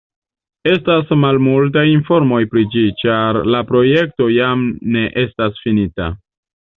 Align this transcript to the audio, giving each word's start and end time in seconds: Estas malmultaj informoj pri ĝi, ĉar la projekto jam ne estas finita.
Estas 0.75 1.11
malmultaj 1.23 1.83
informoj 1.89 2.39
pri 2.53 2.63
ĝi, 2.75 2.85
ĉar 3.01 3.39
la 3.57 3.61
projekto 3.73 4.31
jam 4.37 4.65
ne 4.97 5.05
estas 5.25 5.61
finita. 5.67 6.09